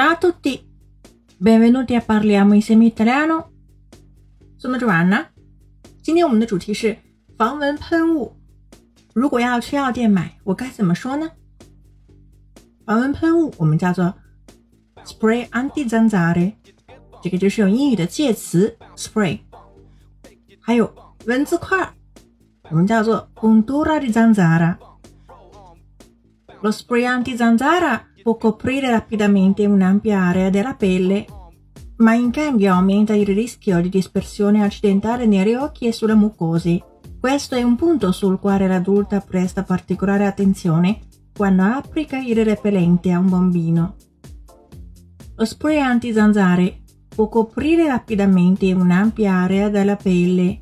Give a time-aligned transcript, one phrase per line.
[0.00, 0.58] Ciao a tutti,
[1.36, 3.50] benvenuti a parliamo insieme italiano.
[4.56, 5.26] Sono Joanna。
[6.00, 6.96] 今天我们的主题是
[7.36, 8.34] 防蚊喷雾。
[9.12, 11.30] 如果要去药店买，我该怎么说呢？
[12.86, 14.14] 防蚊喷雾我们叫做
[15.04, 16.54] spray anti-zanzare，
[17.22, 19.40] 这个就是用英语的介词 spray。
[20.62, 20.90] 还有
[21.26, 21.92] 蚊子块，
[22.70, 24.78] 我们叫做 puntura di zanzara。
[26.61, 31.25] Lo spray anti-zanzara può coprire rapidamente un'ampia area della pelle,
[31.97, 36.83] ma in cambio aumenta il rischio di dispersione accidentale negli occhi e sulle mucose.
[37.19, 40.99] Questo è un punto sul quale l'adulta presta particolare attenzione
[41.35, 43.95] quando applica il repellente a un bambino.
[45.35, 50.61] Lo spray anti-zanzare può coprire rapidamente un'ampia area della pelle.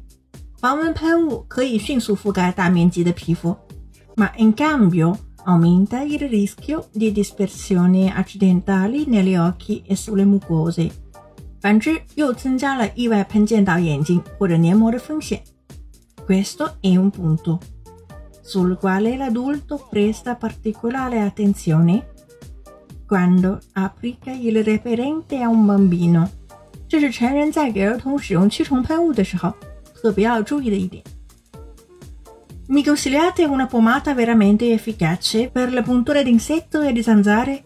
[0.60, 3.54] 防蚊喷雾可以迅速覆盖大面积的皮肤，
[4.16, 10.92] ma in cambio aumenta il rischio di dispersione accidentali negli occhi e sulle mucose。
[11.60, 15.42] 反之，又增加了意外喷溅到眼睛或者黏膜的风险。
[16.26, 17.60] Questo è un punto
[18.42, 22.08] sul quale l'adulto presta particolare attenzione
[23.08, 26.30] quando applica il repellente a un bambino。
[26.88, 29.54] 这是成人在给儿童使用驱虫喷雾的时候
[29.94, 31.04] 特别要注意的一点。
[32.68, 37.62] Mi consigliate una pomata veramente efficace per le punture d'insetto e di zanzare?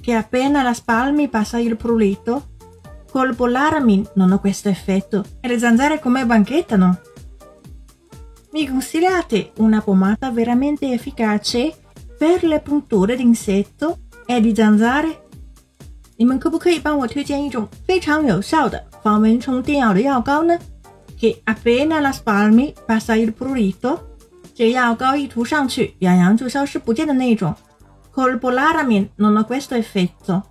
[0.00, 2.48] Che appena la spalmi passa il prurito?
[3.10, 6.98] Col Polaramin non ho questo effetto e le zanzare come banchettano.
[8.52, 11.74] Mi consigliate una pomata veramente efficace
[12.18, 15.22] per le punture d'insetto e di zanzare?
[16.16, 20.56] 你们可不可以帮我推荐一种非常有效的防蚊虫叮咬的药膏呢？
[21.18, 24.07] Che appena la spalmi passa il prurito?
[24.59, 27.55] 这药膏一涂上去，痒痒就消失不见的那种。
[28.13, 30.41] Col Polaramin non ho questo effetto。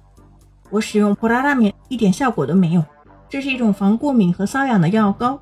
[0.71, 2.83] 我使用 Polaramin 一点效果都没有。
[3.29, 5.39] 这是一种防过敏和瘙痒的药膏。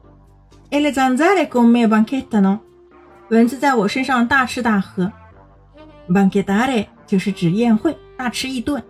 [0.71, 2.59] E le zanzare con me banchettano。
[3.29, 5.13] 蚊子在我身上大吃大喝。
[6.09, 8.83] Banchettare 就是指宴会，大吃一顿。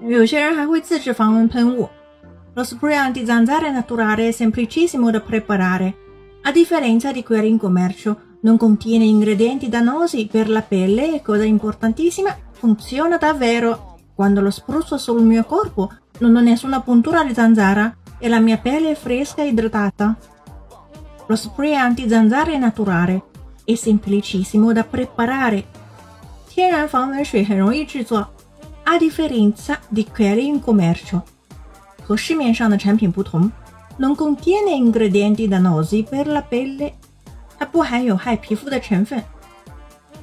[0.00, 1.88] 有些人还会自制防蚊喷雾。
[2.54, 5.92] Lo spray anti zanzare naturale è semplicissimo da preparare,
[6.42, 11.43] a differenza di quelli in commercio non contiene ingredienti dannosi per la pelle e cosa
[11.43, 13.97] importantissima, funziona davvero.
[14.15, 18.57] Quando lo spruzzo sul mio corpo non ho nessuna puntura di zanzara e la mia
[18.57, 20.17] pelle è fresca e idratata.
[21.27, 23.23] Lo spray anti-zanzara è naturale
[23.63, 25.65] e semplicissimo da preparare.
[26.53, 28.27] 天然防蚊水很容易制作，
[28.83, 31.21] a differenza di quelli in commercio，
[32.03, 33.49] 和市面上的产品不同，
[33.97, 37.04] non contiene ingredienti dannosi per la pelle 它
[37.76, 39.22] 不含有害皮肤的成分。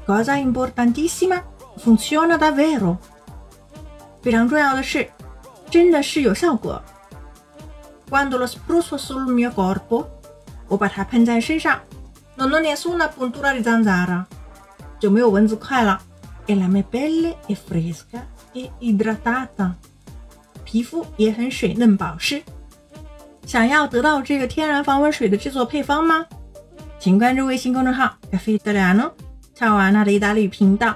[0.08, 1.44] Cosa importantissima,
[1.78, 2.98] funziona davvero。
[4.24, 5.08] 非常重要的是，
[5.70, 6.82] 真的是有效果。
[8.10, 10.08] Quando lo spruzzo sul mio corpo，
[10.68, 11.80] 我把它喷在身上
[12.36, 14.26] ，non ho nessuna puntura di zanzara，
[15.00, 16.02] 就没有蚊子块了。
[16.48, 18.22] E la mia pelle è fresca
[18.54, 19.74] e idratata，
[20.66, 22.42] 皮肤也很水嫩保湿。
[23.46, 26.26] 想要得到这个天然防蚊水的制作配方吗？
[27.04, 29.12] 请关注微信公众号“Cafe Italiano”，
[29.54, 30.96] 乔瓦纳的意大利频道。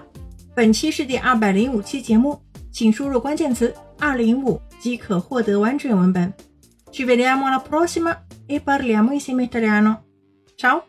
[0.56, 2.42] 本期是第二百零五期节目，
[2.72, 6.34] 请输入关键词“二零五”即可获得完整文本。
[6.94, 8.16] Ci vediamo alla prossima
[8.48, 9.98] e parliamo insieme italiano.
[10.56, 10.84] Ciao!